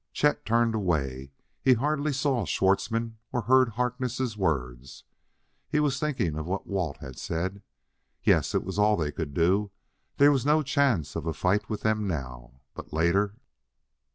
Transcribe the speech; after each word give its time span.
Chet 0.13 0.47
turned 0.47 0.73
away; 0.73 1.31
he 1.61 1.73
hardly 1.75 2.11
saw 2.11 2.43
Schwartzmann 2.43 3.19
or 3.31 3.41
heard 3.41 3.69
Harkness' 3.69 4.35
words. 4.35 5.03
He 5.69 5.79
was 5.79 5.99
thinking 5.99 6.35
of 6.39 6.47
what 6.47 6.65
Walt 6.65 6.97
had 7.01 7.19
said. 7.19 7.61
Yes, 8.23 8.55
it 8.55 8.63
was 8.63 8.79
all 8.79 8.97
they 8.97 9.11
could 9.11 9.35
do; 9.35 9.69
there 10.17 10.31
was 10.31 10.43
no 10.43 10.63
chance 10.63 11.15
of 11.15 11.27
a 11.27 11.33
fight 11.33 11.69
with 11.69 11.81
them 11.81 12.07
now. 12.07 12.61
But 12.73 12.91
later! 12.91 13.35